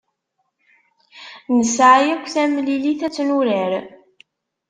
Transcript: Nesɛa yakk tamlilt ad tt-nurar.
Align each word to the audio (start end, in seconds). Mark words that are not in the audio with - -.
Nesɛa 1.57 1.97
yakk 2.07 2.25
tamlilt 2.33 3.01
ad 3.07 3.13
tt-nurar. 3.13 3.71